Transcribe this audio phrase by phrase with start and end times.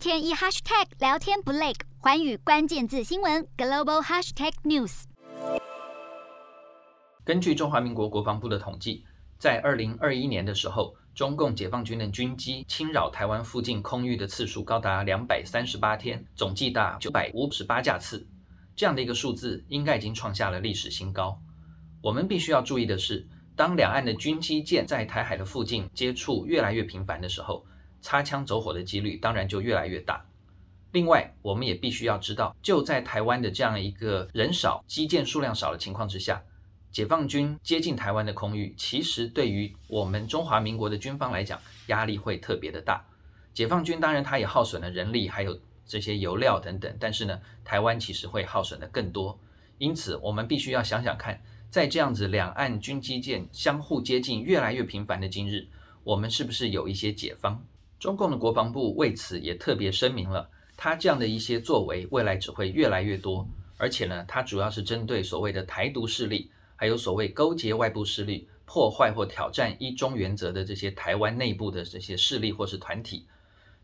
[0.00, 5.02] 天一 hashtag 聊天不累，环宇关键字新闻 global hashtag news。
[7.22, 9.04] 根据中华民国国防部的统计，
[9.38, 18.26] 在二零二一年的时候，中共解放军的军机侵扰台湾附近空域的次数高达两百三十八天，总计达九百五十八架次。
[18.74, 21.38] 这样的一个数字，应该已经创下了历史新高。
[22.02, 27.66] 我们必须要注意的是，当两岸的军机舰在台海的附近接触越来越频繁的时候，
[28.00, 30.24] 擦枪走火的几率当然就越来越大。
[30.92, 36.42] 另外，我们也必须要知道，就在台湾的这样一个人少、机舰数量少的情况之下，
[36.90, 43.06] 解放军接近台湾的空域，其实对于我们中华民国的军方来讲，压力会特别的大。
[43.54, 49.38] 解放军当然它也耗损了人力，还有这些油料等等，但是呢，台湾其实会耗损的更多。
[49.78, 51.40] 因此，我们必须要想想看，
[51.70, 55.68] 在这样子两岸军机舰相互接近越来越频繁的今日，
[56.02, 57.64] 我们是不是有一些解方？
[58.00, 73.26] 中共的国防部为此也特别声明了，他这样的一些作为未来只会越来越多，而且呢，他主要是针对所谓的台独势力，还有所谓勾结外部势力、破坏或挑战一中原则的这些台湾内部的这些势力或是团体。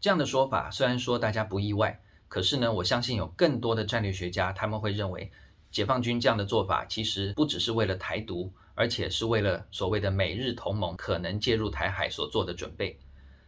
[0.00, 5.30] 这样的说法虽然说大家不意外，可是呢，我相信有更多的战略学家他们会认为，
[5.70, 12.98] 解放军这样的做法其实不只是为了台独，而且是为了所谓的美日同盟可能介入台海所做的准备。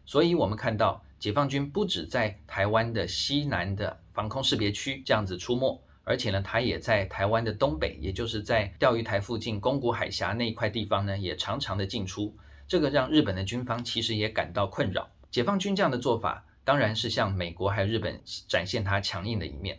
[0.05, 12.37] 所以，我们看到解放军不止在台湾的西南的防空识别区这样子出没，而且呢，它也在台湾的东北，也就是在钓鱼台附近宫古海峡那一块地方呢，也常常的进出。
[12.67, 15.09] 这个让日本的军方其实也感到困扰。
[15.31, 19.79] 解放军这样的做法，当然是向美国还有日本展现他强硬的一面。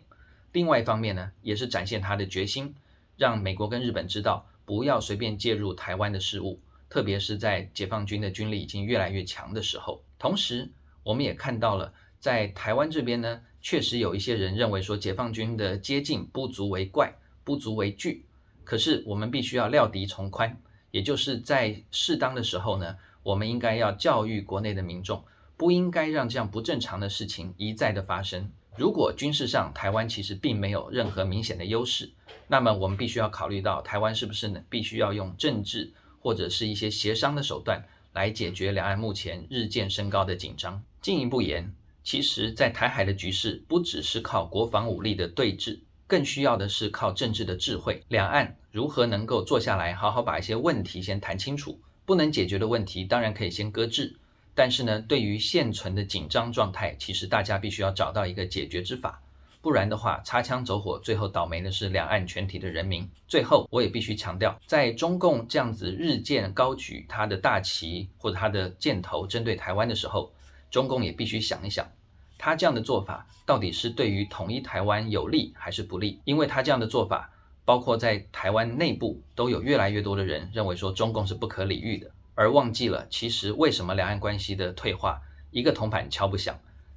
[0.52, 2.74] 另外一方面呢，也是展现他的决心，
[3.16, 6.60] 让美国跟日本知道不要随便介入台湾的事务。
[6.94, 10.70] 特别是在解放军的军力已经越来越强的时候，同时
[11.02, 18.24] 我们也看到了，在台湾这边呢，确实有一些人认为说解放军的接近不足为怪，不足为惧。
[18.62, 20.56] 可是我们必须要料敌从宽，
[20.92, 25.24] 也就是在适当的时候呢，我们应该要教育国内的民众，
[25.56, 28.48] 不应该让这样不正常的事情一再的发生。
[28.76, 32.12] 如果军事上台湾其实并没有任何明显的优势，
[32.46, 35.92] 那么我们必须要考虑到台湾是不是呢，必须要用政治。
[36.24, 40.82] 或者是一些协商的手段来解决两岸目前日渐升高的紧张。
[41.02, 41.70] 进一步言，
[42.02, 48.02] 其实，在台海的局势不只是靠国防武力的对峙，更需要的是靠政治的智慧。
[48.08, 51.78] 两岸如何能够坐下来，好好把一些问题先谈清楚？
[52.06, 54.16] 不能解决的问题，当然可以先搁置。
[54.54, 59.20] 但是呢，对于现存的紧张状态，其实大家必须要找到一个解决之法。
[59.64, 63.10] 不然的话，擦枪走火，最后倒霉的是两岸全体的人民。
[63.26, 70.30] 最后，我也必须强调，在中共这样子日渐高举他的大旗或者他的箭头针对台湾的时候，
[70.70, 71.90] 中共也必须想一想，
[72.36, 76.20] 他这样的做法到底是对于统一台湾有利还是不利？
[76.26, 77.30] 因为他这样的做法，
[77.64, 86.54] 包括在台湾内部都有越来越多的人认为说中共是不可理喻的，而忘记了其实为什么两岸关系的退化，一个铜板敲不响。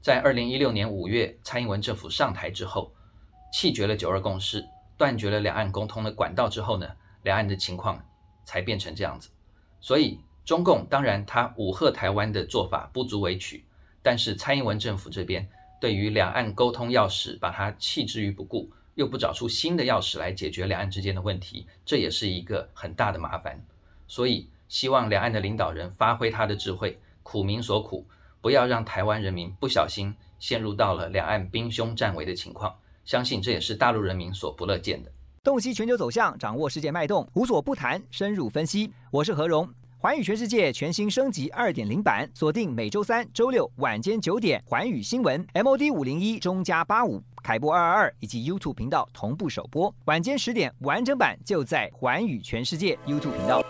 [0.07, 2.93] 在二零一六年五月，蔡英文政府上台之后，
[3.51, 6.87] 弃绝了九二共识，断绝了两岸沟通的管道之后呢，
[7.23, 8.01] 两岸的情况
[8.45, 9.29] 才变成这样子。
[9.81, 13.65] 所以，中共当然他武吓台湾的做法不足为取，
[14.01, 15.45] 但是蔡英文政府这边
[15.81, 23.61] 对于两岸沟通钥匙，把它弃之于不顾，又不找出新的钥匙来解决两岸之间的问题，这也是一个很大的麻烦。
[24.07, 28.07] 所以，希望两岸的领导人发挥他的智慧，苦民所苦。
[28.41, 32.73] 不要让台湾人民不小心陷入到了两岸兵凶战危的情况，
[33.05, 35.11] 相信这也是大陆人民所不乐见的。
[35.43, 38.91] 洞悉全球走向，掌握世界脉动，无所不谈，深入分析。
[39.11, 53.63] 我是何荣，寰宇全世界全新升级二点零版，锁定每周三、周六晚间九点，寰宇新闻 MOD 五零一中加八五凯播二二二以及 YouTube 频道同步首播，晚间十点完整版就在寰宇全世界 YouTube 频道。